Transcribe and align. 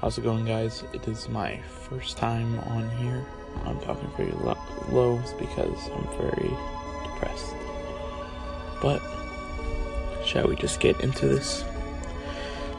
How's 0.00 0.16
it 0.16 0.22
going, 0.22 0.46
guys? 0.46 0.82
It 0.94 1.06
is 1.06 1.28
my 1.28 1.60
first 1.60 2.16
time 2.16 2.58
on 2.60 2.88
here. 2.96 3.22
I'm 3.66 3.78
talking 3.80 4.10
very 4.16 4.30
lo- 4.30 4.56
low 4.88 5.22
because 5.38 5.90
I'm 5.90 6.06
very 6.16 6.48
depressed. 7.04 7.54
But, 8.80 9.02
shall 10.24 10.48
we 10.48 10.56
just 10.56 10.80
get 10.80 10.98
into 11.02 11.28
this? 11.28 11.64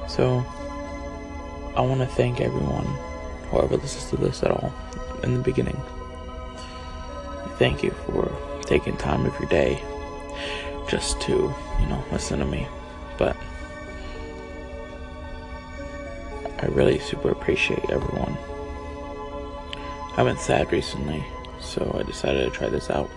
So, 0.08 0.44
I 1.76 1.82
want 1.82 2.00
to 2.00 2.08
thank 2.08 2.42
everyone, 2.42 2.86
whoever 3.52 3.78
listens 3.78 4.10
to 4.10 4.18
this 4.18 4.42
at 4.42 4.50
all, 4.50 4.74
in 5.22 5.36
the 5.36 5.42
beginning. 5.42 5.80
Thank 7.60 7.84
you 7.84 7.92
for 7.92 8.36
taking 8.62 8.98
time 8.98 9.28
of 9.28 9.40
your 9.40 9.48
day 9.48 9.80
just 10.90 11.22
to, 11.22 11.34
you 11.34 11.86
know, 11.86 12.04
listen 12.12 12.40
to 12.40 12.46
me. 12.46 12.68
But, 13.20 13.38
I 16.62 16.68
really 16.68 17.00
super 17.00 17.32
appreciate 17.32 17.90
everyone. 17.90 18.38
I've 20.16 20.28
been 20.28 20.38
sad 20.38 20.72
recently, 20.72 21.24
so 21.60 21.96
I 22.00 22.04
decided 22.04 22.46
to 22.46 22.52
try 22.52 22.70
this 22.70 22.92
out. 22.92 23.10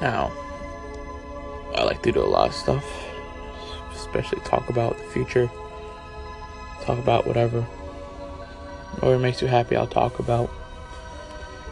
Now, 0.00 0.32
I 1.76 1.84
like 1.84 2.02
to 2.02 2.12
do 2.12 2.20
a 2.20 2.26
lot 2.26 2.48
of 2.48 2.54
stuff, 2.54 2.84
especially 3.94 4.40
talk 4.40 4.68
about 4.68 4.96
the 4.98 5.04
future, 5.04 5.48
talk 6.82 6.98
about 6.98 7.26
whatever. 7.26 7.62
Whatever 9.00 9.18
makes 9.18 9.42
you 9.42 9.48
happy, 9.48 9.76
I'll 9.76 9.86
talk 9.86 10.18
about. 10.18 10.50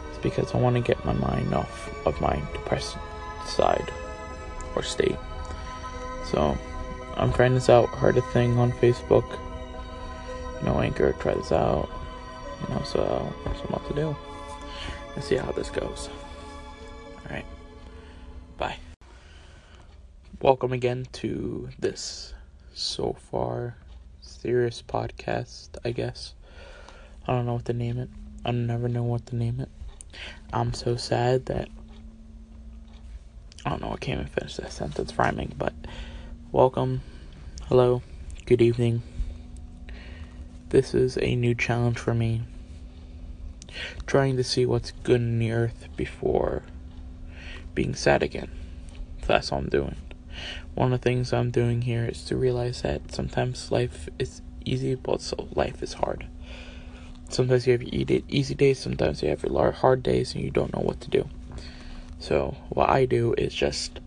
It's 0.09 0.19
because 0.19 0.53
I 0.53 0.59
want 0.59 0.75
to 0.75 0.81
get 0.81 1.03
my 1.03 1.13
mind 1.13 1.53
off 1.53 1.89
of 2.05 2.21
my 2.21 2.35
depressed 2.53 2.97
side 3.45 3.91
or 4.75 4.83
state. 4.83 5.17
So, 6.25 6.57
I'm 7.17 7.31
trying 7.31 7.53
this 7.53 7.69
out. 7.69 7.87
Heard 7.89 8.17
a 8.17 8.21
thing 8.21 8.57
on 8.57 8.73
Facebook. 8.73 9.39
You 10.59 10.67
know, 10.67 10.81
Anchor, 10.81 11.13
try 11.13 11.33
this 11.33 11.51
out. 11.51 11.89
You 12.61 12.75
know, 12.75 12.81
so 12.83 13.33
that's 13.45 13.59
what 13.59 13.69
I'm 13.69 13.75
about 13.75 13.87
to 13.87 13.95
do. 13.95 14.15
Let's 15.15 15.27
see 15.27 15.37
how 15.37 15.51
this 15.53 15.69
goes. 15.69 16.09
Alright. 17.25 17.45
Bye. 18.57 18.75
Welcome 20.41 20.73
again 20.73 21.07
to 21.13 21.69
this 21.79 22.33
so 22.73 23.13
far 23.31 23.77
serious 24.19 24.83
podcast, 24.85 25.69
I 25.85 25.91
guess. 25.91 26.33
I 27.25 27.31
don't 27.31 27.45
know 27.45 27.53
what 27.53 27.65
to 27.65 27.73
name 27.73 27.97
it. 27.97 28.09
I 28.43 28.51
never 28.51 28.89
know 28.89 29.03
what 29.03 29.25
to 29.27 29.37
name 29.37 29.61
it. 29.61 29.69
I'm 30.51 30.73
so 30.73 30.97
sad 30.97 31.45
that 31.45 31.69
I 33.65 33.69
don't 33.69 33.81
know. 33.81 33.93
I 33.93 33.97
can't 33.97 34.19
even 34.19 34.31
finish 34.31 34.57
that 34.57 34.73
sentence 34.73 35.17
rhyming, 35.17 35.53
but 35.57 35.73
Welcome, 36.55 37.01
hello, 37.67 38.01
good 38.45 38.61
evening. 38.61 39.03
This 40.69 40.93
is 40.93 41.17
a 41.21 41.35
new 41.35 41.53
challenge 41.53 41.99
for 41.99 42.13
me. 42.13 42.43
Trying 44.07 44.37
to 44.37 44.43
see 44.45 44.65
what's 44.65 44.91
good 45.03 45.19
in 45.19 45.37
the 45.37 45.51
earth 45.51 45.89
before 45.97 46.63
being 47.73 47.93
sad 47.93 48.23
again. 48.23 48.51
That's 49.27 49.51
all 49.51 49.57
I'm 49.57 49.67
doing. 49.67 49.97
One 50.75 50.93
of 50.93 51.01
the 51.01 51.03
things 51.03 51.33
I'm 51.33 51.51
doing 51.51 51.81
here 51.81 52.05
is 52.05 52.23
to 52.23 52.37
realize 52.37 52.83
that 52.83 53.13
sometimes 53.13 53.69
life 53.69 54.07
is 54.17 54.41
easy, 54.63 54.95
but 54.95 55.19
so 55.19 55.49
life 55.55 55.83
is 55.83 55.95
hard. 55.95 56.25
Sometimes 57.27 57.67
you 57.67 57.73
have 57.73 57.83
your 57.83 58.21
easy 58.29 58.55
days, 58.55 58.79
sometimes 58.79 59.21
you 59.21 59.27
have 59.27 59.43
your 59.43 59.71
hard 59.73 60.03
days, 60.03 60.33
and 60.33 60.41
you 60.41 60.51
don't 60.51 60.73
know 60.73 60.83
what 60.83 61.01
to 61.01 61.09
do. 61.09 61.27
So, 62.17 62.55
what 62.69 62.89
I 62.89 63.03
do 63.03 63.35
is 63.37 63.53
just 63.53 63.99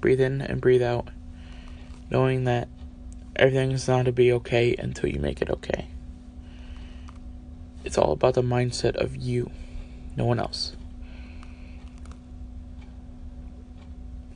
breathe 0.00 0.22
in 0.22 0.40
and 0.40 0.62
breathe 0.62 0.82
out 0.82 1.10
knowing 2.14 2.44
that 2.44 2.68
everything 3.34 3.72
is 3.72 3.88
not 3.88 4.04
to 4.04 4.12
be 4.12 4.30
okay 4.32 4.72
until 4.78 5.08
you 5.08 5.18
make 5.18 5.42
it 5.42 5.50
okay. 5.50 5.88
It's 7.84 7.98
all 7.98 8.12
about 8.12 8.34
the 8.34 8.42
mindset 8.42 8.94
of 8.94 9.16
you, 9.16 9.50
no 10.14 10.24
one 10.24 10.38
else. 10.38 10.76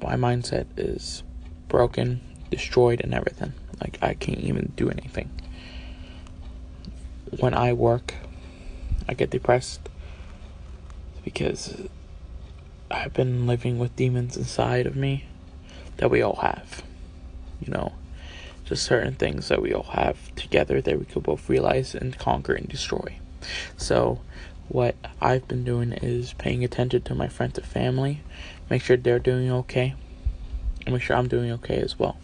My 0.03 0.17
mindset 0.17 0.67
is 0.77 1.23
broken, 1.69 2.21
destroyed, 2.51 3.01
and 3.01 3.15
everything. 3.15 3.53
Like, 3.81 3.97
I 4.03 4.15
can't 4.15 4.41
even 4.41 4.73
do 4.75 4.91
anything. 4.91 5.31
When 7.39 7.55
I 7.55 7.73
work, 7.75 8.15
I 9.09 9.15
get 9.15 9.31
depressed 9.31 9.89
because 11.25 11.81
I've 12.91 13.15
been 13.15 13.47
living 13.47 13.79
with 13.79 13.95
demons 13.95 14.37
inside 14.37 14.85
of 14.85 14.97
me 14.97 15.27
that 15.99 16.11
we 16.11 16.21
all 16.23 16.41
have 16.43 16.83
you 17.61 17.73
know, 17.73 17.93
just 18.65 18.85
certain 18.85 19.15
things 19.15 19.49
that 19.49 19.63
we 19.63 19.73
all 19.73 19.83
have 19.83 20.35
together 20.35 20.81
that 20.81 20.99
we 20.99 21.05
could 21.05 21.23
both 21.23 21.49
realize 21.49 21.95
and 21.95 22.19
conquer 22.19 22.53
and 22.53 22.69
destroy. 22.69 23.19
So, 23.77 24.21
what 24.69 24.97
I've 25.21 25.49
been 25.49 25.65
doing 25.65 25.93
is 25.93 26.35
paying 26.35 26.63
attention 26.63 27.03
to 27.03 27.15
my 27.15 27.29
friends 27.29 27.57
and 27.57 27.67
family, 27.67 28.21
make 28.69 28.83
sure 28.83 28.97
they're 28.97 29.19
doing 29.19 29.51
okay, 29.51 29.95
and 30.85 30.95
make 30.95 31.03
sure 31.03 31.17
I'm 31.17 31.29
doing 31.29 31.51
okay 31.53 31.79
as 31.79 31.99
well. 31.99 32.19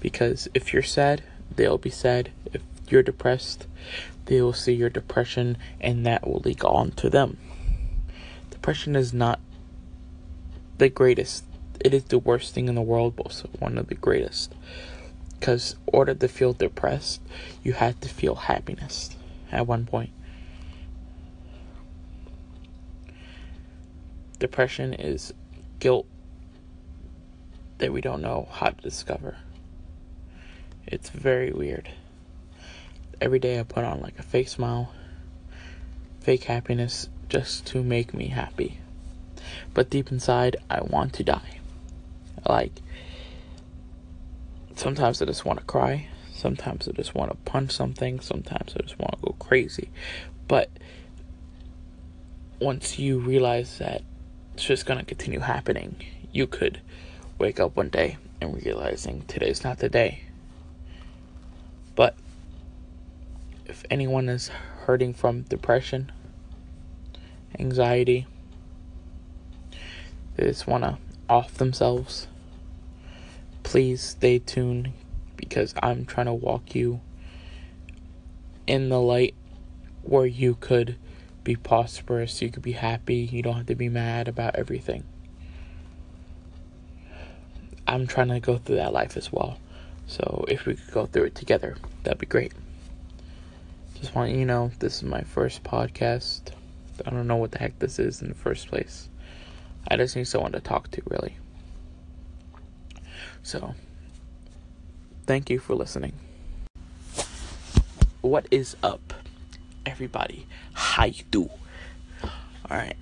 Because 0.00 0.48
if 0.54 0.72
you're 0.72 0.82
sad, 0.82 1.22
they'll 1.54 1.78
be 1.78 1.90
sad. 1.90 2.30
If 2.52 2.62
you're 2.88 3.02
depressed, 3.04 3.66
they 4.26 4.42
will 4.42 4.52
see 4.52 4.74
your 4.74 4.90
depression, 4.90 5.56
and 5.80 6.04
that 6.04 6.26
will 6.26 6.40
leak 6.40 6.64
on 6.64 6.90
to 6.92 7.08
them. 7.08 7.38
Depression 8.50 8.96
is 8.96 9.12
not 9.12 9.38
the 10.78 10.88
greatest 10.88 11.44
it 11.80 11.94
is 11.94 12.04
the 12.04 12.18
worst 12.18 12.54
thing 12.54 12.68
in 12.68 12.74
the 12.74 12.82
world, 12.82 13.16
but 13.16 13.26
also 13.26 13.48
one 13.58 13.78
of 13.78 13.88
the 13.88 13.94
greatest. 13.94 14.54
Because 15.38 15.72
in 15.72 15.78
order 15.86 16.14
to 16.14 16.28
feel 16.28 16.52
depressed, 16.52 17.20
you 17.62 17.74
had 17.74 18.00
to 18.00 18.08
feel 18.08 18.34
happiness 18.34 19.10
at 19.52 19.66
one 19.66 19.86
point. 19.86 20.10
Depression 24.38 24.94
is 24.94 25.32
guilt 25.80 26.06
that 27.78 27.92
we 27.92 28.00
don't 28.00 28.22
know 28.22 28.48
how 28.50 28.70
to 28.70 28.82
discover. 28.82 29.36
It's 30.86 31.10
very 31.10 31.52
weird. 31.52 31.90
Every 33.20 33.38
day 33.38 33.58
I 33.58 33.62
put 33.64 33.84
on 33.84 34.00
like 34.00 34.18
a 34.18 34.22
fake 34.22 34.48
smile, 34.48 34.92
fake 36.20 36.44
happiness 36.44 37.08
just 37.28 37.66
to 37.66 37.82
make 37.82 38.14
me 38.14 38.28
happy. 38.28 38.78
But 39.74 39.90
deep 39.90 40.10
inside, 40.10 40.56
I 40.70 40.82
want 40.82 41.12
to 41.14 41.24
die. 41.24 41.57
Like, 42.46 42.80
sometimes 44.76 45.20
I 45.22 45.24
just 45.26 45.44
want 45.44 45.58
to 45.58 45.64
cry. 45.64 46.08
Sometimes 46.32 46.88
I 46.88 46.92
just 46.92 47.14
want 47.14 47.30
to 47.30 47.36
punch 47.50 47.72
something. 47.72 48.20
Sometimes 48.20 48.74
I 48.76 48.82
just 48.82 48.98
want 48.98 49.12
to 49.12 49.18
go 49.22 49.36
crazy. 49.38 49.90
But 50.46 50.70
once 52.60 52.98
you 52.98 53.18
realize 53.18 53.78
that 53.78 54.02
it's 54.54 54.64
just 54.64 54.86
going 54.86 54.98
to 54.98 55.04
continue 55.04 55.40
happening, 55.40 55.96
you 56.32 56.46
could 56.46 56.80
wake 57.38 57.60
up 57.60 57.76
one 57.76 57.88
day 57.88 58.18
and 58.40 58.64
realizing 58.64 59.22
today's 59.22 59.64
not 59.64 59.78
the 59.78 59.88
day. 59.88 60.22
But 61.94 62.14
if 63.66 63.84
anyone 63.90 64.28
is 64.28 64.48
hurting 64.48 65.14
from 65.14 65.42
depression, 65.42 66.12
anxiety, 67.58 68.26
they 70.36 70.44
just 70.44 70.66
want 70.66 70.84
to 70.84 70.98
off 71.28 71.54
themselves, 71.54 72.26
please 73.62 74.02
stay 74.02 74.38
tuned 74.38 74.92
because 75.36 75.74
I'm 75.82 76.04
trying 76.04 76.26
to 76.26 76.34
walk 76.34 76.74
you 76.74 77.00
in 78.66 78.88
the 78.88 79.00
light 79.00 79.34
where 80.02 80.26
you 80.26 80.56
could 80.60 80.96
be 81.44 81.56
prosperous, 81.56 82.42
you 82.42 82.50
could 82.50 82.62
be 82.62 82.72
happy, 82.72 83.16
you 83.16 83.42
don't 83.42 83.56
have 83.56 83.66
to 83.66 83.74
be 83.74 83.88
mad 83.88 84.28
about 84.28 84.56
everything. 84.56 85.04
I'm 87.86 88.06
trying 88.06 88.28
to 88.28 88.40
go 88.40 88.58
through 88.58 88.76
that 88.76 88.92
life 88.92 89.16
as 89.16 89.32
well. 89.32 89.58
So 90.06 90.44
if 90.48 90.66
we 90.66 90.74
could 90.74 90.92
go 90.92 91.06
through 91.06 91.24
it 91.24 91.34
together, 91.34 91.76
that'd 92.02 92.18
be 92.18 92.26
great. 92.26 92.52
Just 93.94 94.14
want 94.14 94.30
you 94.30 94.38
to 94.38 94.44
know, 94.44 94.70
this 94.78 94.96
is 94.96 95.02
my 95.02 95.22
first 95.22 95.62
podcast. 95.64 96.52
I 97.04 97.10
don't 97.10 97.26
know 97.26 97.36
what 97.36 97.52
the 97.52 97.58
heck 97.58 97.78
this 97.78 97.98
is 97.98 98.22
in 98.22 98.28
the 98.28 98.34
first 98.34 98.68
place. 98.68 99.08
I 99.86 99.96
just 99.96 100.16
need 100.16 100.26
someone 100.26 100.52
to 100.52 100.60
talk 100.60 100.90
to, 100.92 101.02
really. 101.06 101.36
So, 103.42 103.74
thank 105.26 105.48
you 105.48 105.58
for 105.58 105.74
listening. 105.74 106.14
What 108.20 108.46
is 108.50 108.76
up, 108.82 109.14
everybody? 109.86 110.46
How 110.72 111.04
you 111.04 111.22
do? 111.30 111.48
All 112.70 112.76
right. 112.76 112.96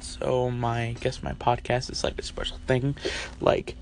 So 0.00 0.50
my 0.50 0.86
I 0.86 0.92
guess 0.94 1.22
my 1.22 1.32
podcast 1.34 1.90
is 1.92 2.02
like 2.02 2.18
a 2.18 2.22
special 2.22 2.56
thing. 2.66 2.96
Like 3.40 3.76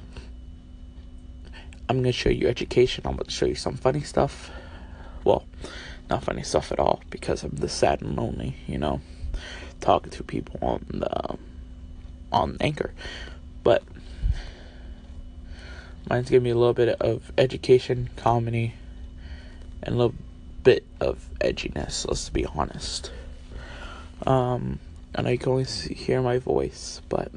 I'm 1.88 1.98
gonna 1.98 2.12
show 2.12 2.28
you 2.28 2.48
education. 2.48 3.06
I'm 3.06 3.16
gonna 3.16 3.30
show 3.30 3.46
you 3.46 3.54
some 3.54 3.76
funny 3.76 4.00
stuff. 4.00 4.50
Well, 5.22 5.46
not 6.10 6.24
funny 6.24 6.42
stuff 6.42 6.72
at 6.72 6.80
all 6.80 7.02
because 7.08 7.44
I'm 7.44 7.52
this 7.54 7.72
sad 7.72 8.02
and 8.02 8.16
lonely. 8.16 8.56
You 8.66 8.78
know 8.78 9.00
talking 9.84 10.10
to 10.10 10.24
people 10.24 10.58
on 10.62 10.86
the 10.88 11.36
on 12.32 12.56
Anchor. 12.60 12.92
But 13.62 13.82
Mine's 16.08 16.30
gonna 16.30 16.40
be 16.40 16.50
a 16.50 16.56
little 16.56 16.74
bit 16.74 17.00
of 17.00 17.30
education, 17.36 18.08
comedy, 18.16 18.74
and 19.82 19.94
a 19.94 19.98
little 19.98 20.14
bit 20.62 20.86
of 21.00 21.28
edginess. 21.40 22.08
Let's 22.08 22.30
be 22.30 22.46
honest. 22.46 23.12
Um, 24.26 24.80
I 25.14 25.22
know 25.22 25.30
you 25.30 25.38
can 25.38 25.52
only 25.52 25.64
see, 25.64 25.94
hear 25.94 26.22
my 26.22 26.38
voice, 26.38 27.02
but 27.10 27.30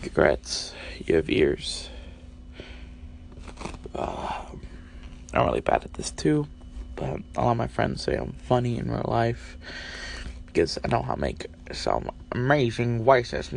congrats, 0.00 0.74
you 1.04 1.16
have 1.16 1.28
ears. 1.28 1.90
Uh, 3.94 4.42
I'm 5.34 5.46
really 5.46 5.60
bad 5.60 5.84
at 5.84 5.94
this 5.94 6.12
too, 6.12 6.46
but 6.94 7.20
a 7.36 7.42
lot 7.42 7.50
of 7.52 7.56
my 7.56 7.66
friends 7.66 8.02
say 8.02 8.14
I'm 8.14 8.32
funny 8.32 8.78
in 8.78 8.90
real 8.90 9.04
life 9.08 9.56
because 10.52 10.78
I 10.84 10.88
know 10.88 11.02
how 11.02 11.14
to 11.14 11.20
make 11.20 11.46
some 11.72 12.10
amazing 12.32 13.04
voices, 13.04 13.50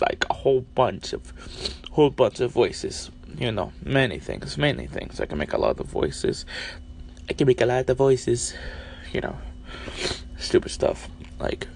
like 0.00 0.24
a 0.28 0.34
whole 0.34 0.60
bunch 0.74 1.12
of, 1.12 1.32
whole 1.90 2.10
bunch 2.10 2.40
of 2.40 2.52
voices. 2.52 3.10
You 3.38 3.52
know, 3.52 3.72
many 3.82 4.18
things, 4.18 4.58
many 4.58 4.86
things. 4.86 5.20
I 5.20 5.26
can 5.26 5.38
make 5.38 5.52
a 5.52 5.58
lot 5.58 5.80
of 5.80 5.86
voices. 5.86 6.44
I 7.28 7.32
can 7.32 7.46
make 7.46 7.60
a 7.60 7.66
lot 7.66 7.88
of 7.88 7.96
voices. 7.96 8.54
You 9.12 9.20
know, 9.20 9.38
stupid 10.38 10.70
stuff 10.70 11.08
like 11.38 11.66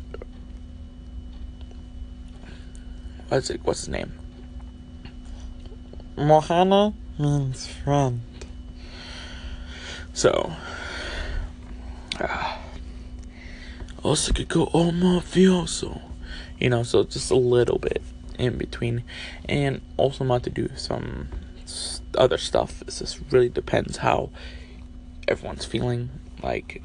what's 3.29 3.49
it? 3.51 3.61
What's 3.65 3.81
his 3.81 3.89
name? 3.89 4.13
Mohana 6.17 6.95
means 7.19 7.67
friend. 7.67 8.21
So, 10.13 10.53
uh, 12.21 12.59
also 14.03 14.33
could 14.33 14.49
go 14.49 14.71
oh 14.75 14.91
mafioso, 14.91 16.01
you 16.59 16.69
know. 16.69 16.83
So 16.83 17.05
just 17.05 17.31
a 17.31 17.37
little 17.37 17.79
bit 17.79 18.03
in 18.39 18.59
between, 18.59 19.05
and 19.49 19.81
also 19.97 20.25
not 20.25 20.43
to 20.45 20.51
do 20.51 20.69
some 20.77 21.29
other 22.17 22.39
stuff. 22.39 22.83
It 22.83 22.95
just 22.95 23.21
really 23.31 23.49
depends 23.49 23.99
how 23.99 24.31
everyone's 25.29 25.65
feeling. 25.65 26.11
Like 26.43 26.83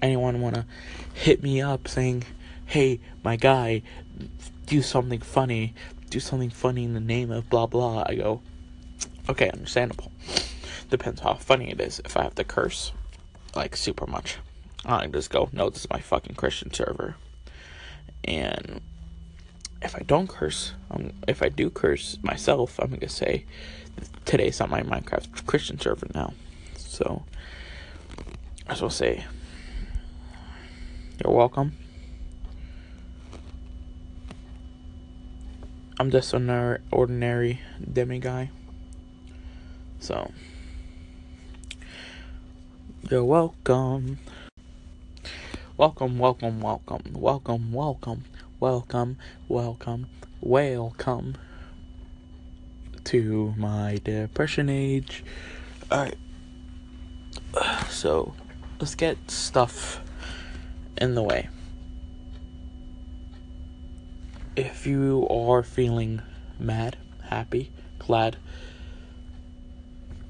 anyone 0.00 0.40
want 0.40 0.54
to 0.54 0.66
hit 1.12 1.42
me 1.42 1.60
up 1.60 1.88
saying, 1.88 2.24
"Hey, 2.66 3.00
my 3.22 3.36
guy, 3.36 3.82
do 4.66 4.82
something 4.82 5.20
funny. 5.20 5.74
Do 6.10 6.20
something 6.20 6.50
funny 6.50 6.84
in 6.84 6.94
the 6.94 7.00
name 7.00 7.30
of 7.30 7.48
blah 7.50 7.66
blah." 7.66 8.04
I 8.06 8.14
go, 8.14 8.40
"Okay, 9.28 9.50
understandable." 9.50 10.12
Depends 10.90 11.22
how 11.22 11.34
funny 11.34 11.70
it 11.70 11.80
is. 11.80 12.00
If 12.04 12.16
I 12.16 12.22
have 12.22 12.34
to 12.36 12.44
curse, 12.44 12.92
like 13.56 13.76
super 13.76 14.06
much, 14.06 14.36
I 14.84 15.06
just 15.06 15.30
go, 15.30 15.48
"No, 15.52 15.70
this 15.70 15.84
is 15.84 15.90
my 15.90 16.00
fucking 16.00 16.36
Christian 16.36 16.72
server." 16.72 17.16
And 18.24 18.80
if 19.82 19.94
I 19.94 20.00
don't 20.00 20.28
curse, 20.28 20.72
um, 20.90 21.12
if 21.28 21.42
I 21.42 21.48
do 21.48 21.70
curse 21.70 22.18
myself, 22.22 22.78
I'm 22.78 22.90
gonna 22.90 23.08
say, 23.08 23.44
"Today's 24.24 24.60
not 24.60 24.70
my 24.70 24.82
Minecraft 24.82 25.46
Christian 25.46 25.78
server 25.78 26.06
now." 26.14 26.34
So, 26.76 27.24
I 28.66 28.74
just 28.74 28.96
say, 28.96 29.24
you're 31.22 31.32
welcome. 31.32 31.76
I'm 35.98 36.10
just 36.10 36.32
an 36.34 36.78
ordinary 36.90 37.60
demi 37.92 38.18
guy. 38.18 38.50
So, 40.00 40.32
you're 43.10 43.24
welcome. 43.24 44.18
Welcome, 45.76 46.20
welcome, 46.20 46.60
welcome, 46.60 47.02
welcome, 47.14 47.72
welcome, 47.72 48.24
welcome, 48.60 49.18
welcome, 49.48 50.06
welcome 50.40 51.36
to 53.02 53.54
my 53.56 54.00
depression 54.04 54.68
age. 54.68 55.24
Alright. 55.90 56.16
So, 57.90 58.34
let's 58.78 58.94
get 58.94 59.18
stuff 59.28 60.00
in 60.96 61.16
the 61.16 61.24
way. 61.24 61.48
If 64.54 64.86
you 64.86 65.26
are 65.28 65.64
feeling 65.64 66.22
mad, 66.56 66.98
happy, 67.24 67.72
glad, 67.98 68.36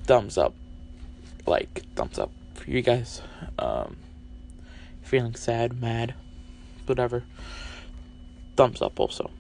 thumbs 0.04 0.38
up. 0.38 0.54
Like, 1.46 1.82
thumbs 1.96 2.18
up 2.18 2.30
for 2.54 2.70
you 2.70 2.80
guys. 2.80 3.20
Um, 3.58 3.96
feeling 5.04 5.34
sad, 5.34 5.80
mad, 5.80 6.14
whatever. 6.86 7.22
Thumbs 8.56 8.82
up 8.82 8.98
also. 8.98 9.30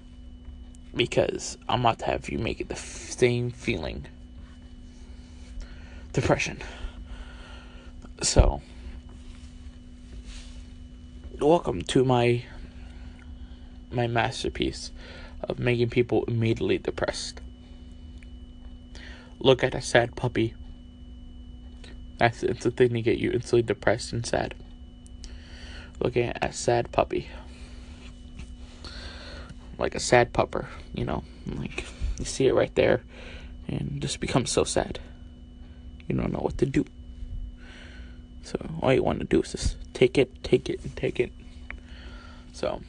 Because 0.94 1.58
I'm 1.68 1.80
about 1.80 1.98
to 2.00 2.04
have 2.06 2.28
you 2.28 2.38
make 2.38 2.60
it 2.60 2.68
the 2.68 2.76
same 2.76 3.50
feeling. 3.50 4.06
Depression. 6.12 6.58
So, 8.22 8.62
welcome 11.40 11.82
to 11.82 12.04
my 12.04 12.44
my 13.90 14.06
masterpiece 14.06 14.92
of 15.42 15.58
making 15.58 15.90
people 15.90 16.24
immediately 16.28 16.78
depressed. 16.78 17.40
Look 19.40 19.64
at 19.64 19.74
a 19.74 19.80
sad 19.80 20.14
puppy. 20.14 20.54
That's 22.18 22.44
it's 22.44 22.64
thing 22.64 22.90
to 22.90 23.02
get 23.02 23.18
you 23.18 23.32
instantly 23.32 23.62
depressed 23.62 24.12
and 24.12 24.24
sad. 24.24 24.54
Looking 26.04 26.28
at 26.28 26.44
a 26.44 26.52
sad 26.52 26.92
puppy. 26.92 27.28
Like 29.78 29.94
a 29.94 30.00
sad 30.00 30.34
pupper, 30.34 30.66
you 30.92 31.06
know, 31.06 31.24
like 31.56 31.84
you 32.18 32.26
see 32.26 32.46
it 32.46 32.54
right 32.54 32.72
there 32.74 33.00
and 33.66 34.02
just 34.02 34.20
becomes 34.20 34.52
so 34.52 34.64
sad. 34.64 35.00
You 36.06 36.14
don't 36.14 36.30
know 36.30 36.40
what 36.40 36.58
to 36.58 36.66
do. 36.66 36.84
So 38.42 38.58
all 38.82 38.92
you 38.92 39.02
want 39.02 39.20
to 39.20 39.24
do 39.24 39.40
is 39.40 39.52
just 39.52 39.76
take 39.94 40.18
it, 40.18 40.44
take 40.44 40.68
it, 40.68 40.84
and 40.84 40.94
take 40.94 41.18
it. 41.18 41.32
So 42.52 42.82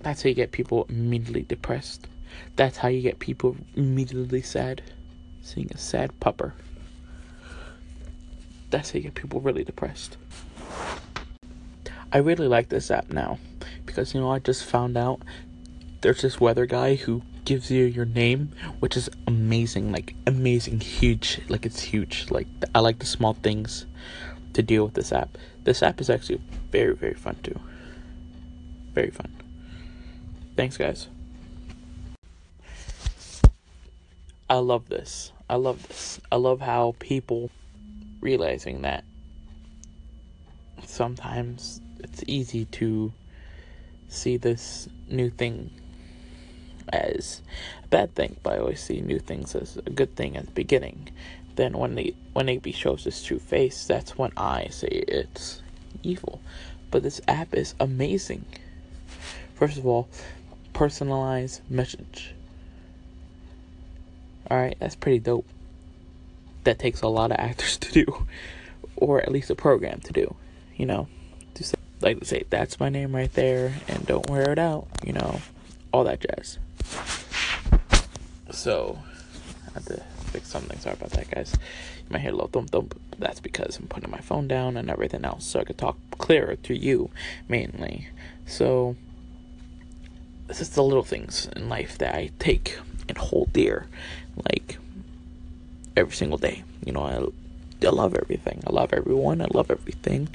that's 0.00 0.24
how 0.24 0.28
you 0.28 0.34
get 0.34 0.50
people 0.50 0.86
immediately 0.88 1.42
depressed. 1.42 2.08
That's 2.56 2.78
how 2.78 2.88
you 2.88 3.00
get 3.00 3.20
people 3.20 3.56
immediately 3.76 4.42
sad. 4.42 4.82
Seeing 5.42 5.70
a 5.72 5.78
sad 5.78 6.18
pupper. 6.20 6.52
That's 8.70 8.90
how 8.90 8.96
you 8.96 9.04
get 9.04 9.14
people 9.14 9.40
really 9.40 9.62
depressed. 9.62 10.16
I 12.12 12.18
really 12.18 12.48
like 12.48 12.68
this 12.68 12.90
app 12.90 13.10
now 13.10 13.38
because 13.86 14.14
you 14.14 14.20
know 14.20 14.30
I 14.30 14.40
just 14.40 14.64
found 14.64 14.96
out 14.96 15.20
there's 16.00 16.22
this 16.22 16.40
weather 16.40 16.66
guy 16.66 16.96
who 16.96 17.22
gives 17.44 17.70
you 17.70 17.84
your 17.84 18.04
name, 18.04 18.52
which 18.80 18.96
is 18.96 19.08
amazing, 19.26 19.92
like 19.92 20.14
amazing, 20.26 20.80
huge, 20.80 21.40
like 21.48 21.66
it's 21.66 21.80
huge. 21.80 22.30
Like 22.30 22.46
I 22.74 22.80
like 22.80 22.98
the 22.98 23.06
small 23.06 23.34
things 23.34 23.86
to 24.54 24.62
deal 24.62 24.84
with 24.84 24.94
this 24.94 25.12
app. 25.12 25.36
This 25.64 25.82
app 25.82 26.00
is 26.00 26.10
actually 26.10 26.40
very, 26.70 26.94
very 26.94 27.14
fun 27.14 27.36
too. 27.42 27.58
Very 28.92 29.10
fun. 29.10 29.32
Thanks, 30.56 30.76
guys. 30.76 31.08
I 34.48 34.56
love 34.56 34.88
this. 34.88 35.32
I 35.48 35.54
love 35.56 35.86
this. 35.86 36.20
I 36.32 36.36
love 36.36 36.60
how 36.60 36.96
people 36.98 37.50
realizing 38.20 38.82
that 38.82 39.04
sometimes 40.84 41.80
it's 42.04 42.24
easy 42.26 42.64
to 42.66 43.12
see 44.08 44.36
this 44.36 44.88
new 45.08 45.30
thing 45.30 45.70
as 46.92 47.42
a 47.84 47.88
bad 47.88 48.14
thing, 48.14 48.36
but 48.42 48.54
I 48.54 48.58
always 48.58 48.82
see 48.82 49.00
new 49.00 49.18
things 49.18 49.54
as 49.54 49.76
a 49.76 49.90
good 49.90 50.16
thing 50.16 50.36
at 50.36 50.46
the 50.46 50.52
beginning 50.52 51.10
then 51.60 51.76
when 51.76 51.94
they 51.94 52.14
when 52.32 52.48
it 52.48 52.74
shows 52.74 53.06
its 53.06 53.22
true 53.22 53.38
face, 53.38 53.84
that's 53.84 54.16
when 54.16 54.32
I 54.36 54.68
say 54.70 54.88
it's 54.88 55.60
evil. 56.02 56.40
But 56.90 57.02
this 57.02 57.20
app 57.28 57.54
is 57.54 57.74
amazing. 57.78 58.44
First 59.54 59.76
of 59.76 59.86
all, 59.86 60.08
personalized 60.72 61.60
message. 61.68 62.34
Alright, 64.50 64.78
that's 64.80 64.96
pretty 64.96 65.18
dope. 65.18 65.46
That 66.64 66.78
takes 66.78 67.02
a 67.02 67.08
lot 67.08 67.30
of 67.30 67.36
actors 67.38 67.76
to 67.84 67.92
do. 67.92 68.26
Or 68.96 69.20
at 69.20 69.30
least 69.30 69.50
a 69.50 69.54
program 69.54 70.00
to 70.00 70.12
do. 70.12 70.34
You 70.76 70.86
know. 70.86 71.08
Like 72.00 72.18
to 72.20 72.24
say, 72.24 72.44
that's 72.48 72.80
my 72.80 72.88
name 72.88 73.14
right 73.14 73.32
there 73.34 73.74
and 73.88 74.06
don't 74.06 74.28
wear 74.30 74.50
it 74.50 74.58
out, 74.58 74.88
you 75.04 75.12
know. 75.12 75.40
All 75.92 76.04
that 76.04 76.20
jazz. 76.20 76.58
So 78.50 78.98
I 79.68 79.74
had 79.74 79.86
to 79.86 80.02
fix 80.30 80.48
something. 80.48 80.78
Sorry 80.78 80.94
about 80.94 81.10
that, 81.10 81.30
guys. 81.30 81.52
You 81.52 82.12
might 82.12 82.20
hear 82.22 82.30
a 82.30 82.34
little 82.34 82.48
thump 82.48 82.70
thump. 82.70 83.00
That's 83.18 83.40
because 83.40 83.78
I'm 83.78 83.86
putting 83.88 84.10
my 84.10 84.20
phone 84.20 84.48
down 84.48 84.76
and 84.76 84.90
everything 84.90 85.24
else, 85.24 85.44
so 85.44 85.60
I 85.60 85.64
could 85.64 85.78
talk 85.78 85.96
clearer 86.18 86.56
to 86.56 86.76
you 86.76 87.10
mainly. 87.48 88.08
So, 88.46 88.96
this 90.46 90.60
is 90.60 90.70
the 90.70 90.82
little 90.82 91.02
things 91.02 91.48
in 91.54 91.68
life 91.68 91.98
that 91.98 92.14
I 92.14 92.30
take 92.38 92.78
and 93.08 93.18
hold 93.18 93.52
dear, 93.52 93.86
like 94.50 94.78
every 95.96 96.14
single 96.14 96.38
day. 96.38 96.64
You 96.84 96.92
know, 96.92 97.02
I, 97.02 97.86
I 97.86 97.90
love 97.90 98.14
everything. 98.14 98.62
I 98.66 98.72
love 98.72 98.92
everyone. 98.92 99.40
I 99.42 99.48
love 99.52 99.70
everything. 99.70 100.28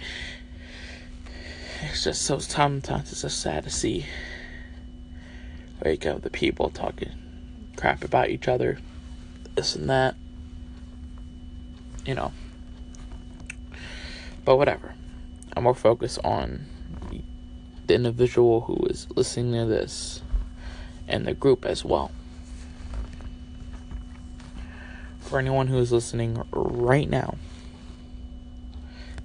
It's 1.82 2.04
just 2.04 2.22
so 2.22 2.40
sometimes 2.40 3.12
it's 3.12 3.22
just 3.22 3.40
sad 3.40 3.64
to 3.66 3.70
see. 3.70 4.06
You 5.86 5.98
go, 5.98 6.18
the 6.18 6.30
people 6.30 6.70
talking 6.70 7.12
crap 7.76 8.04
about 8.04 8.30
each 8.30 8.48
other, 8.48 8.80
this 9.56 9.76
and 9.76 9.90
that. 9.90 10.16
You 12.06 12.16
know. 12.16 12.32
But 14.44 14.58
whatever. 14.58 14.96
I'm 15.56 15.64
more 15.64 15.76
focused 15.76 16.20
on 16.24 16.66
the 17.88 17.94
individual 17.96 18.62
who 18.62 18.86
is 18.88 19.08
listening 19.16 19.54
to 19.54 19.66
this 19.66 20.22
and 21.08 21.26
the 21.26 21.34
group 21.34 21.66
as 21.66 21.86
well. 21.86 22.12
For 25.20 25.40
anyone 25.40 25.68
who 25.68 25.78
is 25.78 25.92
listening 25.92 26.44
right 26.52 27.10
now, 27.10 27.36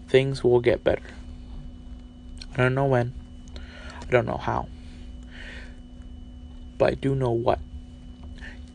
things 0.09 0.42
will 0.42 0.61
get 0.61 0.83
better. 0.85 1.02
I 2.54 2.57
don't 2.57 2.75
know 2.75 2.87
when, 2.87 3.12
I 3.57 4.11
don't 4.11 4.26
know 4.26 4.37
how, 4.37 4.69
but 6.78 6.92
I 6.92 6.95
do 6.95 7.14
know 7.14 7.30
what. 7.30 7.61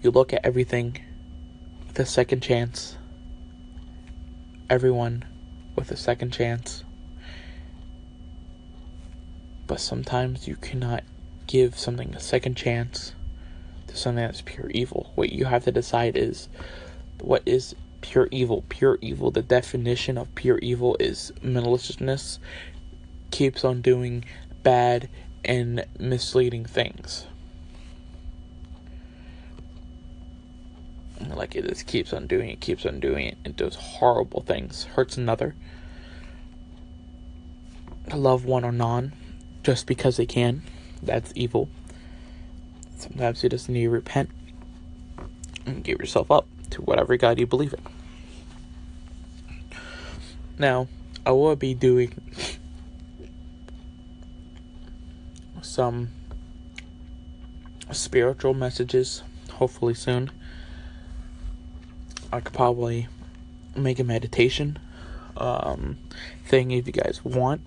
You 0.02 0.12
look 0.12 0.34
at 0.34 0.46
everything 0.46 1.00
with 1.88 2.00
a 2.00 2.06
second 2.06 2.42
chance, 2.42 2.98
everyone 4.70 5.26
with 5.76 5.92
a 5.92 5.98
second 5.98 6.32
chance. 6.32 6.84
But 9.68 9.80
sometimes 9.80 10.48
you 10.48 10.56
cannot 10.56 11.04
give 11.48 11.78
something 11.78 12.14
a 12.14 12.20
second 12.20 12.56
chance 12.56 13.14
to 13.88 13.98
something 13.98 14.24
that's 14.24 14.42
pure 14.42 14.70
evil. 14.70 15.12
What 15.16 15.32
you 15.32 15.46
have 15.46 15.64
to 15.66 15.72
decide 15.72 16.16
is 16.16 16.50
what 17.20 17.42
is 17.46 17.76
pure 18.02 18.28
evil? 18.32 18.64
Pure 18.70 19.00
evil, 19.02 19.32
the 19.32 19.42
definition 19.42 20.18
of 20.18 20.34
pure 20.36 20.60
evil 20.60 20.96
is 21.00 21.34
maliciousness, 21.42 22.40
keeps 23.32 23.64
on 23.64 23.82
doing 23.82 24.24
bad 24.64 25.10
and 25.44 25.86
misleading 26.00 26.66
things. 26.66 27.26
Like 31.28 31.56
it 31.56 31.68
just 31.68 31.88
keeps 31.88 32.14
on 32.14 32.28
doing 32.28 32.50
it, 32.50 32.60
keeps 32.60 32.86
on 32.86 33.00
doing 33.00 33.26
it, 33.26 33.38
and 33.46 33.56
does 33.56 33.76
horrible 33.76 34.42
things, 34.42 34.84
hurts 34.84 35.18
another, 35.18 35.56
a 38.10 38.18
love 38.18 38.46
one 38.46 38.64
or 38.64 38.72
non, 38.72 39.14
just 39.64 39.88
because 39.88 40.18
they 40.18 40.26
can. 40.26 40.62
That's 41.02 41.32
evil. 41.36 41.70
Sometimes 42.98 43.44
you 43.44 43.50
just 43.50 43.70
need 43.70 43.84
to 43.84 43.90
repent 43.90 44.30
and 45.66 45.84
give 45.84 46.00
yourself 46.00 46.32
up 46.32 46.48
to 46.72 46.82
whatever 46.82 47.18
God 47.18 47.40
you 47.40 47.48
believe 47.48 47.74
in. 47.74 47.82
Now, 50.58 50.88
I 51.26 51.32
will 51.32 51.56
be 51.56 51.74
doing 51.74 52.14
some 55.76 56.08
spiritual 57.92 58.54
messages 58.54 59.24
hopefully 59.52 59.94
soon. 59.94 60.32
I 62.32 62.40
could 62.40 62.54
probably 62.54 63.10
make 63.76 64.00
a 64.00 64.06
meditation 64.06 64.80
um, 65.36 65.98
thing 66.46 66.72
if 66.72 66.88
you 66.88 66.94
guys 66.94 67.26
want. 67.26 67.60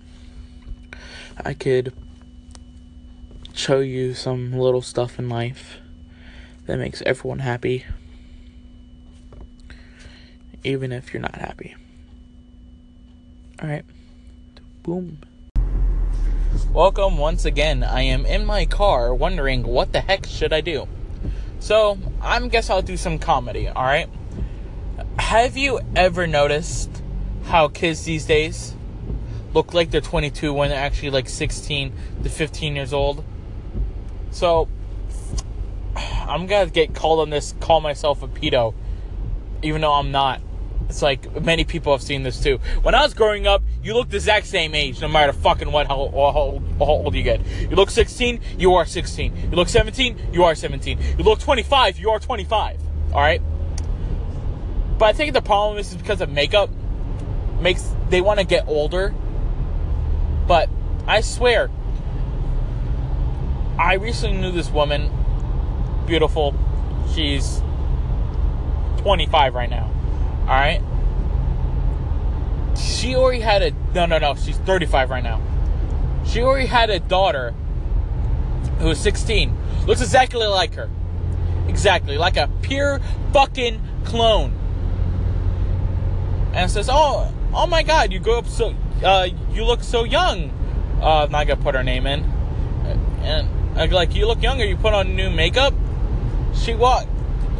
I 1.37 1.53
could 1.53 1.93
show 3.53 3.79
you 3.79 4.15
some 4.15 4.53
little 4.53 4.81
stuff 4.81 5.19
in 5.19 5.29
life 5.29 5.77
that 6.65 6.77
makes 6.79 7.03
everyone 7.05 7.39
happy, 7.39 7.85
even 10.63 10.91
if 10.91 11.13
you're 11.13 11.21
not 11.21 11.35
happy. 11.35 11.75
Alright, 13.61 13.85
boom. 14.81 15.19
Welcome 16.67 17.17
once 17.17 17.45
again. 17.45 17.83
I 17.83 18.01
am 18.01 18.25
in 18.25 18.45
my 18.45 18.65
car 18.65 19.13
wondering 19.13 19.63
what 19.63 19.93
the 19.93 20.01
heck 20.01 20.25
should 20.25 20.53
I 20.53 20.61
do. 20.61 20.87
So, 21.59 21.97
I 22.21 22.39
guess 22.47 22.69
I'll 22.69 22.81
do 22.81 22.97
some 22.97 23.19
comedy, 23.19 23.67
alright? 23.67 24.09
Have 25.17 25.57
you 25.57 25.79
ever 25.95 26.27
noticed 26.27 26.89
how 27.45 27.67
kids 27.67 28.03
these 28.05 28.25
days 28.25 28.75
look 29.53 29.73
like 29.73 29.91
they're 29.91 30.01
22 30.01 30.53
when 30.53 30.69
they're 30.69 30.79
actually 30.79 31.09
like 31.09 31.27
16 31.27 31.93
to 32.23 32.29
15 32.29 32.75
years 32.75 32.93
old. 32.93 33.23
So 34.31 34.67
I'm 35.95 36.45
gonna 36.45 36.69
get 36.69 36.93
called 36.93 37.19
on 37.19 37.29
this, 37.29 37.55
call 37.59 37.81
myself 37.81 38.21
a 38.21 38.27
pedo, 38.27 38.73
even 39.63 39.81
though 39.81 39.93
I'm 39.93 40.11
not. 40.11 40.41
It's 40.89 41.01
like 41.01 41.41
many 41.43 41.63
people 41.63 41.93
have 41.93 42.01
seen 42.01 42.23
this 42.23 42.41
too. 42.41 42.59
When 42.81 42.95
I 42.95 43.03
was 43.03 43.13
growing 43.13 43.47
up, 43.47 43.61
you 43.83 43.93
look 43.93 44.09
the 44.09 44.17
exact 44.17 44.47
same 44.47 44.73
age, 44.75 44.99
no 45.01 45.07
matter 45.07 45.31
fucking 45.31 45.71
what 45.71 45.87
how, 45.87 46.09
how, 46.11 46.61
how 46.79 46.85
old 46.85 47.15
you 47.15 47.23
get. 47.23 47.45
You 47.61 47.75
look 47.75 47.91
16, 47.91 48.41
you 48.57 48.73
are 48.73 48.85
16. 48.85 49.49
You 49.51 49.55
look 49.55 49.69
17, 49.69 50.29
you 50.33 50.43
are 50.43 50.55
17. 50.55 50.99
You 51.17 51.23
look 51.23 51.39
25, 51.39 51.99
you 51.99 52.09
are 52.09 52.19
25. 52.19 52.81
All 53.13 53.21
right. 53.21 53.41
But 54.97 55.05
I 55.05 55.13
think 55.13 55.33
the 55.33 55.41
problem 55.41 55.77
is 55.77 55.93
because 55.93 56.19
of 56.19 56.29
makeup 56.29 56.69
makes 57.61 57.93
they 58.09 58.21
want 58.21 58.39
to 58.39 58.45
get 58.45 58.67
older 58.67 59.13
but 60.49 60.67
I 61.05 61.21
swear, 61.21 61.69
I 63.77 63.93
recently 63.93 64.41
knew 64.41 64.51
this 64.51 64.71
woman, 64.71 65.11
beautiful. 66.07 66.55
She's 67.13 67.61
25 68.97 69.53
right 69.53 69.69
now. 69.69 69.91
All 70.49 70.55
right. 70.55 70.81
She 72.75 73.15
already 73.15 73.39
had 73.41 73.61
a 73.61 73.71
no, 73.93 74.07
no, 74.07 74.17
no. 74.17 74.33
She's 74.33 74.57
35 74.57 75.11
right 75.11 75.23
now. 75.23 75.39
She 76.25 76.41
already 76.41 76.65
had 76.65 76.89
a 76.89 76.99
daughter 76.99 77.51
who 78.79 78.87
was 78.87 78.99
16. 78.99 79.55
Looks 79.85 80.01
exactly 80.01 80.47
like 80.47 80.73
her. 80.73 80.89
Exactly, 81.67 82.17
like 82.17 82.35
a 82.35 82.49
pure 82.63 82.99
fucking 83.31 83.79
clone. 84.05 84.53
And 86.53 86.71
says, 86.71 86.89
"Oh, 86.91 87.31
oh 87.53 87.67
my 87.67 87.83
God, 87.83 88.11
you 88.11 88.19
grow 88.19 88.39
up 88.39 88.47
so 88.47 88.73
uh, 89.03 89.27
you 89.51 89.63
look 89.63 89.83
so 89.83 90.03
young. 90.03 90.49
Uh, 90.99 91.25
I'm 91.25 91.31
not 91.31 91.45
gonna 91.45 91.61
put 91.61 91.75
her 91.75 91.83
name 91.83 92.07
in. 92.07 92.23
And 93.21 93.91
like, 93.91 94.15
you 94.15 94.25
look 94.25 94.41
younger. 94.41 94.65
You 94.65 94.77
put 94.77 94.95
on 94.95 95.15
new 95.15 95.29
makeup. 95.29 95.75
She 96.55 96.73
walk. 96.73 97.07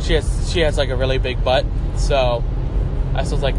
She 0.01 0.13
has 0.13 0.51
she 0.51 0.61
has 0.61 0.75
like 0.75 0.89
a 0.89 0.95
really 0.95 1.19
big 1.19 1.43
butt. 1.43 1.65
So 1.95 2.43
I 3.13 3.21
was 3.21 3.33
like, 3.41 3.55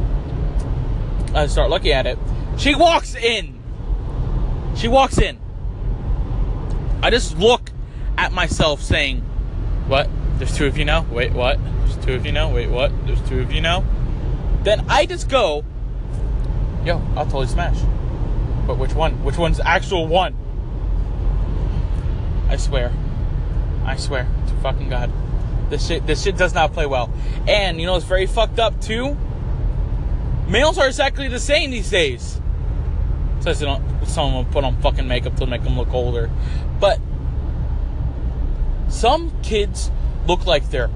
I 1.34 1.46
start 1.46 1.70
looking 1.70 1.92
at 1.92 2.06
it. 2.06 2.18
She 2.58 2.74
walks 2.74 3.14
in. 3.14 3.58
She 4.76 4.88
walks 4.88 5.18
in. 5.18 5.38
I 7.02 7.10
just 7.10 7.38
look 7.38 7.70
at 8.18 8.32
myself 8.32 8.82
saying, 8.82 9.20
"What? 9.88 10.08
There's 10.38 10.56
two 10.56 10.66
of 10.66 10.76
you 10.76 10.84
now. 10.84 11.06
Wait, 11.10 11.32
what? 11.32 11.58
There's 11.62 12.04
two 12.04 12.14
of 12.14 12.26
you 12.26 12.32
now. 12.32 12.52
Wait, 12.52 12.70
what? 12.70 12.92
There's 13.06 13.20
two 13.28 13.40
of 13.40 13.52
you 13.52 13.60
now." 13.60 13.84
Then 14.62 14.84
I 14.88 15.06
just 15.06 15.28
go 15.28 15.64
yo, 16.84 17.02
I'll 17.16 17.24
totally 17.24 17.46
smash. 17.46 17.78
But 18.66 18.78
which 18.78 18.94
one? 18.94 19.22
Which 19.24 19.36
one's 19.36 19.58
the 19.58 19.68
actual 19.68 20.06
one? 20.06 20.36
I 22.48 22.56
swear. 22.56 22.92
I 23.84 23.96
swear 23.96 24.26
to 24.48 24.54
fucking 24.54 24.88
God. 24.88 25.10
This 25.70 25.86
shit 25.86 26.06
this 26.06 26.22
shit 26.22 26.36
does 26.36 26.54
not 26.54 26.72
play 26.72 26.86
well. 26.86 27.12
And 27.46 27.80
you 27.80 27.86
know 27.86 27.96
it's 27.96 28.04
very 28.04 28.26
fucked 28.26 28.58
up 28.58 28.80
too? 28.80 29.16
Males 30.50 30.78
are 30.78 30.88
exactly 30.88 31.28
the 31.28 31.38
same 31.38 31.70
these 31.70 31.90
days. 31.90 32.40
Says 33.38 33.60
they 33.60 33.66
don't 33.66 33.84
will 34.16 34.44
put 34.50 34.64
on 34.64 34.80
fucking 34.82 35.06
makeup 35.06 35.36
to 35.36 35.46
make 35.46 35.62
them 35.62 35.78
look 35.78 35.94
older. 35.94 36.28
But 36.80 36.98
some 38.88 39.32
kids 39.42 39.92
look 40.26 40.46
like 40.46 40.68
they're 40.70 40.90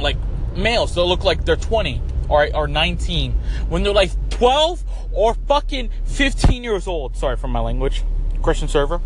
like 0.00 0.18
males, 0.54 0.94
they'll 0.94 1.08
look 1.08 1.24
like 1.24 1.46
they're 1.46 1.56
20 1.56 2.02
or, 2.28 2.54
or 2.54 2.68
19 2.68 3.32
when 3.70 3.82
they're 3.82 3.94
like 3.94 4.10
12 4.28 4.84
or 5.12 5.32
fucking 5.32 5.90
15 6.04 6.62
years 6.62 6.86
old. 6.86 7.16
Sorry 7.16 7.36
for 7.38 7.48
my 7.48 7.60
language. 7.60 8.04
Christian 8.42 8.68
server. 8.68 9.00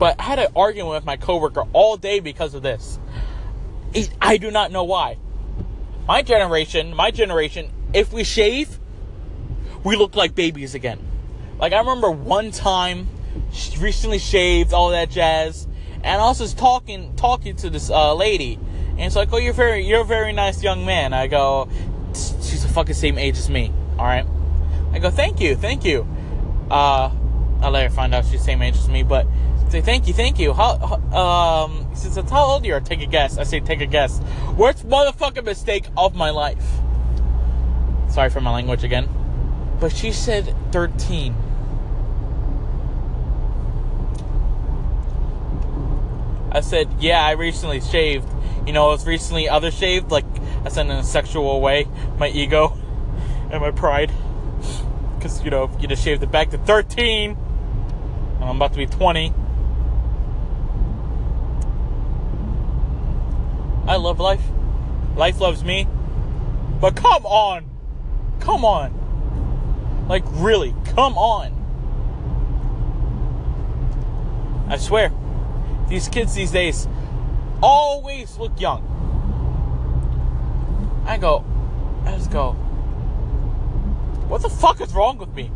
But 0.00 0.16
I 0.18 0.24
had 0.24 0.38
an 0.40 0.48
argument 0.56 0.94
with 0.94 1.04
my 1.04 1.16
coworker 1.16 1.62
all 1.72 1.96
day 1.96 2.18
because 2.18 2.54
of 2.54 2.62
this. 2.62 2.98
I 4.20 4.36
do 4.36 4.50
not 4.50 4.72
know 4.72 4.82
why. 4.82 5.18
My 6.06 6.22
generation, 6.22 6.94
my 6.94 7.10
generation, 7.10 7.70
if 7.92 8.12
we 8.12 8.24
shave, 8.24 8.78
we 9.84 9.96
look 9.96 10.16
like 10.16 10.34
babies 10.34 10.74
again. 10.74 10.98
Like 11.58 11.72
I 11.72 11.78
remember 11.78 12.10
one 12.10 12.50
time, 12.50 13.08
recently 13.78 14.18
shaved, 14.18 14.72
all 14.72 14.90
that 14.90 15.10
jazz, 15.10 15.66
and 16.02 16.20
I 16.20 16.24
was 16.24 16.38
just 16.38 16.58
talking 16.58 17.14
talking 17.14 17.54
to 17.56 17.70
this 17.70 17.88
uh, 17.88 18.14
lady, 18.14 18.58
and 18.90 19.00
it's 19.00 19.14
like, 19.14 19.32
oh, 19.32 19.38
you're 19.38 19.52
very, 19.52 19.86
you're 19.86 20.00
a 20.00 20.04
very 20.04 20.32
nice 20.32 20.62
young 20.62 20.84
man. 20.84 21.12
I 21.12 21.28
go, 21.28 21.68
she's 22.12 22.62
the 22.62 22.68
fucking 22.68 22.94
same 22.94 23.16
age 23.16 23.38
as 23.38 23.48
me. 23.48 23.72
All 23.98 24.04
right. 24.04 24.26
I 24.92 24.98
go, 24.98 25.10
thank 25.10 25.40
you, 25.40 25.54
thank 25.54 25.84
you. 25.84 26.06
Uh, 26.70 27.10
I 27.60 27.68
let 27.68 27.84
her 27.84 27.90
find 27.90 28.12
out 28.12 28.24
she's 28.24 28.40
the 28.40 28.44
same 28.44 28.60
age 28.60 28.76
as 28.76 28.88
me, 28.88 29.04
but 29.04 29.26
say 29.72 29.80
thank 29.80 30.06
you, 30.06 30.12
thank 30.12 30.38
you. 30.38 30.52
How, 30.52 30.74
um, 31.14 31.88
says, 31.94 32.16
how 32.28 32.44
old 32.44 32.66
you 32.66 32.74
are? 32.74 32.80
Take 32.80 33.00
a 33.00 33.06
guess. 33.06 33.38
I 33.38 33.44
say, 33.44 33.58
take 33.58 33.80
a 33.80 33.86
guess. 33.86 34.20
Worst 34.54 34.86
motherfucking 34.86 35.44
mistake 35.44 35.86
of 35.96 36.14
my 36.14 36.28
life. 36.28 36.62
Sorry 38.10 38.28
for 38.28 38.42
my 38.42 38.52
language 38.52 38.84
again. 38.84 39.08
But 39.80 39.96
she 39.96 40.12
said 40.12 40.54
13. 40.72 41.34
I 46.52 46.60
said, 46.60 46.94
yeah, 47.00 47.24
I 47.24 47.30
recently 47.30 47.80
shaved. 47.80 48.28
You 48.66 48.74
know, 48.74 48.88
I 48.88 48.92
was 48.92 49.06
recently 49.06 49.48
other 49.48 49.70
shaved, 49.70 50.10
like 50.10 50.26
I 50.66 50.68
said 50.68 50.84
in 50.84 50.92
a 50.92 51.02
sexual 51.02 51.62
way, 51.62 51.88
my 52.18 52.28
ego 52.28 52.76
and 53.50 53.62
my 53.62 53.70
pride. 53.70 54.12
Because, 55.16 55.42
you 55.42 55.50
know, 55.50 55.64
if 55.64 55.80
you 55.80 55.88
just 55.88 56.04
shaved 56.04 56.22
it 56.22 56.30
back 56.30 56.50
to 56.50 56.58
13, 56.58 57.30
and 57.30 58.44
I'm 58.44 58.56
about 58.56 58.72
to 58.72 58.78
be 58.78 58.84
20. 58.84 59.32
Love 64.02 64.20
life. 64.20 64.42
Life 65.16 65.40
loves 65.40 65.62
me. 65.64 65.86
But 66.80 66.96
come 66.96 67.24
on. 67.24 67.68
Come 68.40 68.64
on. 68.64 70.06
Like, 70.08 70.24
really, 70.26 70.74
come 70.84 71.16
on. 71.16 71.58
I 74.68 74.76
swear, 74.78 75.12
these 75.88 76.08
kids 76.08 76.34
these 76.34 76.50
days 76.50 76.88
always 77.62 78.36
look 78.38 78.58
young. 78.60 78.88
I 81.06 81.18
go, 81.18 81.44
I 82.04 82.12
just 82.12 82.30
go, 82.30 82.52
what 84.28 84.40
the 84.42 84.48
fuck 84.48 84.80
is 84.80 84.94
wrong 84.94 85.18
with 85.18 85.34
me? 85.34 85.48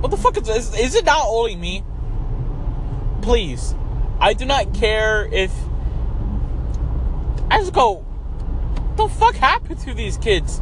What 0.00 0.10
the 0.10 0.16
fuck 0.16 0.36
is 0.36 0.48
is, 0.48 0.78
is 0.78 0.94
it 0.94 1.04
not 1.04 1.26
only 1.26 1.56
me? 1.56 1.82
Please, 3.20 3.74
I 4.20 4.32
do 4.32 4.44
not 4.44 4.72
care 4.72 5.28
if 5.32 5.52
I 7.50 7.58
just 7.58 7.72
go, 7.72 8.04
what 8.04 8.96
the 8.96 9.08
fuck 9.08 9.34
happened 9.34 9.80
to 9.80 9.94
these 9.94 10.16
kids? 10.18 10.60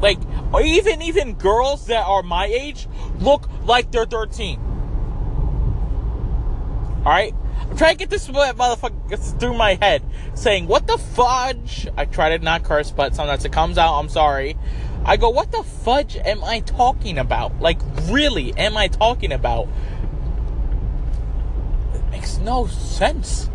Like, 0.00 0.18
or 0.52 0.62
even 0.62 1.02
even 1.02 1.34
girls 1.34 1.86
that 1.86 2.06
are 2.06 2.22
my 2.22 2.46
age 2.46 2.88
look 3.18 3.48
like 3.64 3.90
they're 3.90 4.06
13. 4.06 4.58
Alright? 7.00 7.34
I'm 7.70 7.76
trying 7.76 7.94
to 7.94 7.98
get 7.98 8.10
this 8.10 8.26
motherfucker 8.28 9.38
through 9.38 9.54
my 9.54 9.74
head. 9.74 10.02
Saying, 10.34 10.66
what 10.66 10.86
the 10.86 10.96
fudge? 10.96 11.86
I 11.96 12.06
try 12.06 12.36
to 12.36 12.42
not 12.42 12.64
curse, 12.64 12.90
but 12.90 13.14
sometimes 13.14 13.44
it 13.44 13.52
comes 13.52 13.78
out. 13.78 13.98
I'm 13.98 14.08
sorry. 14.08 14.56
I 15.04 15.16
go, 15.16 15.28
what 15.28 15.52
the 15.52 15.62
fudge 15.62 16.16
am 16.16 16.42
I 16.42 16.60
talking 16.60 17.18
about? 17.18 17.60
Like, 17.60 17.78
really, 18.04 18.52
am 18.56 18.76
I 18.76 18.88
talking 18.88 19.32
about? 19.32 19.68
It 21.94 22.02
makes 22.10 22.38
no 22.38 22.66
sense. 22.66 23.49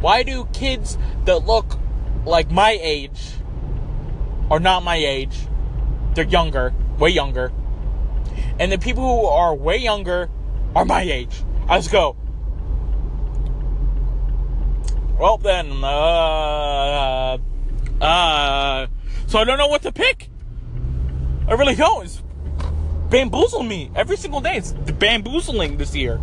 Why 0.00 0.22
do 0.22 0.46
kids 0.52 0.96
that 1.26 1.46
look 1.46 1.78
like 2.24 2.50
my 2.50 2.78
age 2.80 3.32
are 4.50 4.60
not 4.60 4.82
my 4.82 4.96
age? 4.96 5.46
They're 6.14 6.24
younger, 6.24 6.74
way 6.98 7.10
younger. 7.10 7.52
And 8.58 8.72
the 8.72 8.78
people 8.78 9.02
who 9.02 9.26
are 9.26 9.54
way 9.54 9.76
younger 9.76 10.28
are 10.74 10.84
my 10.84 11.02
age. 11.02 11.42
I 11.68 11.78
just 11.78 11.92
go, 11.92 12.16
well 15.18 15.36
then, 15.36 15.84
uh, 15.84 17.38
uh, 18.00 18.86
so 19.26 19.38
I 19.38 19.44
don't 19.44 19.58
know 19.58 19.68
what 19.68 19.82
to 19.82 19.92
pick. 19.92 20.28
I 21.46 21.52
really 21.54 21.74
don't. 21.74 22.06
It's 22.06 22.22
bamboozling 23.10 23.68
me 23.68 23.90
every 23.94 24.16
single 24.16 24.40
day. 24.40 24.56
It's 24.56 24.72
bamboozling 24.72 25.76
this 25.76 25.94
year. 25.94 26.20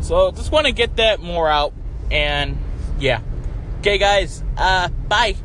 So 0.00 0.32
just 0.32 0.50
want 0.50 0.66
to 0.66 0.72
get 0.72 0.96
that 0.96 1.20
more 1.20 1.48
out, 1.48 1.72
and 2.10 2.58
yeah. 2.98 3.20
Okay, 3.80 3.98
guys. 3.98 4.42
Uh, 4.56 4.88
bye. 5.08 5.36